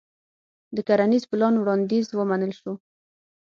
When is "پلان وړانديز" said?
1.29-2.05